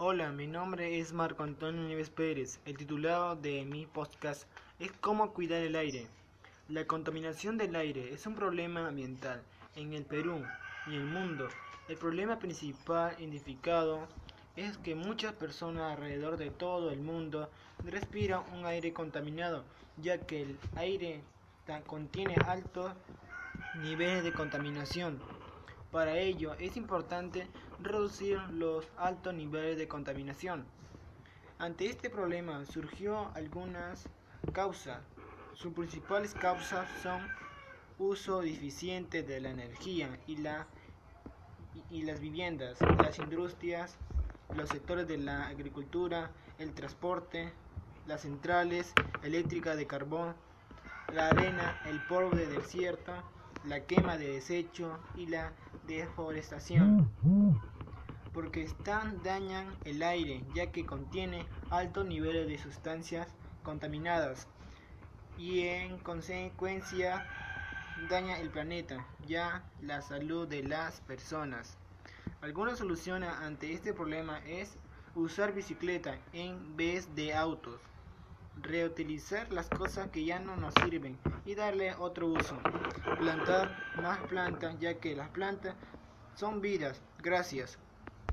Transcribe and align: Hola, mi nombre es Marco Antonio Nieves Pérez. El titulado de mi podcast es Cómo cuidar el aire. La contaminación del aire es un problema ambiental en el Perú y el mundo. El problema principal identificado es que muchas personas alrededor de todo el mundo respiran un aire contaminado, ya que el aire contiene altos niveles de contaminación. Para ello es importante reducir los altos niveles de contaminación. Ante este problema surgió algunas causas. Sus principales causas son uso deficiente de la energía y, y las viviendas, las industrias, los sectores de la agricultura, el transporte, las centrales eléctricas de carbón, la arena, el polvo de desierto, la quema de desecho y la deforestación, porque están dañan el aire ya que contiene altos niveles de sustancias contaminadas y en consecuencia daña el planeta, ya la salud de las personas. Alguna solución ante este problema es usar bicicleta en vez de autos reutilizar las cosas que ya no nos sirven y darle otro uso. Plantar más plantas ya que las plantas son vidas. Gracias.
Hola, 0.00 0.30
mi 0.30 0.46
nombre 0.46 1.00
es 1.00 1.12
Marco 1.12 1.42
Antonio 1.42 1.82
Nieves 1.82 2.08
Pérez. 2.08 2.60
El 2.64 2.76
titulado 2.76 3.34
de 3.34 3.64
mi 3.64 3.84
podcast 3.84 4.46
es 4.78 4.92
Cómo 4.92 5.34
cuidar 5.34 5.60
el 5.60 5.74
aire. 5.74 6.06
La 6.68 6.84
contaminación 6.84 7.58
del 7.58 7.74
aire 7.74 8.14
es 8.14 8.24
un 8.24 8.36
problema 8.36 8.86
ambiental 8.86 9.42
en 9.74 9.94
el 9.94 10.04
Perú 10.04 10.40
y 10.86 10.94
el 10.94 11.02
mundo. 11.02 11.48
El 11.88 11.96
problema 11.96 12.38
principal 12.38 13.16
identificado 13.18 14.06
es 14.54 14.78
que 14.78 14.94
muchas 14.94 15.32
personas 15.32 15.96
alrededor 15.96 16.36
de 16.36 16.52
todo 16.52 16.92
el 16.92 17.00
mundo 17.00 17.50
respiran 17.84 18.44
un 18.52 18.66
aire 18.66 18.92
contaminado, 18.92 19.64
ya 19.96 20.24
que 20.26 20.42
el 20.42 20.58
aire 20.76 21.22
contiene 21.88 22.36
altos 22.46 22.92
niveles 23.74 24.22
de 24.22 24.32
contaminación. 24.32 25.20
Para 25.90 26.18
ello 26.18 26.54
es 26.58 26.76
importante 26.76 27.46
reducir 27.80 28.38
los 28.50 28.86
altos 28.98 29.32
niveles 29.32 29.78
de 29.78 29.88
contaminación. 29.88 30.66
Ante 31.58 31.86
este 31.86 32.10
problema 32.10 32.64
surgió 32.66 33.30
algunas 33.34 34.06
causas. 34.52 35.00
Sus 35.54 35.72
principales 35.72 36.34
causas 36.34 36.86
son 37.02 37.26
uso 37.98 38.42
deficiente 38.42 39.22
de 39.22 39.40
la 39.40 39.50
energía 39.50 40.20
y, 40.26 40.36
y 41.90 42.02
las 42.02 42.20
viviendas, 42.20 42.78
las 43.02 43.18
industrias, 43.18 43.96
los 44.54 44.68
sectores 44.68 45.08
de 45.08 45.16
la 45.16 45.48
agricultura, 45.48 46.30
el 46.58 46.74
transporte, 46.74 47.50
las 48.06 48.20
centrales 48.22 48.92
eléctricas 49.22 49.76
de 49.76 49.86
carbón, 49.86 50.34
la 51.14 51.28
arena, 51.28 51.80
el 51.86 51.98
polvo 52.06 52.36
de 52.36 52.46
desierto, 52.46 53.12
la 53.68 53.84
quema 53.84 54.16
de 54.16 54.32
desecho 54.32 54.98
y 55.14 55.26
la 55.26 55.52
deforestación, 55.86 57.10
porque 58.32 58.62
están 58.62 59.22
dañan 59.22 59.66
el 59.84 60.02
aire 60.02 60.42
ya 60.54 60.72
que 60.72 60.86
contiene 60.86 61.46
altos 61.70 62.06
niveles 62.06 62.48
de 62.48 62.58
sustancias 62.58 63.28
contaminadas 63.62 64.48
y 65.36 65.60
en 65.60 65.98
consecuencia 65.98 67.26
daña 68.08 68.38
el 68.38 68.50
planeta, 68.50 69.06
ya 69.26 69.62
la 69.82 70.00
salud 70.00 70.48
de 70.48 70.62
las 70.62 71.00
personas. 71.02 71.76
Alguna 72.40 72.74
solución 72.74 73.22
ante 73.22 73.72
este 73.72 73.92
problema 73.92 74.38
es 74.46 74.78
usar 75.14 75.52
bicicleta 75.52 76.16
en 76.32 76.76
vez 76.76 77.14
de 77.14 77.34
autos 77.34 77.80
reutilizar 78.62 79.52
las 79.52 79.68
cosas 79.68 80.10
que 80.10 80.24
ya 80.24 80.38
no 80.38 80.56
nos 80.56 80.74
sirven 80.84 81.18
y 81.44 81.54
darle 81.54 81.94
otro 81.94 82.28
uso. 82.28 82.58
Plantar 83.18 83.76
más 84.02 84.18
plantas 84.28 84.78
ya 84.78 84.98
que 84.98 85.14
las 85.14 85.28
plantas 85.30 85.74
son 86.34 86.60
vidas. 86.60 87.00
Gracias. 87.18 87.78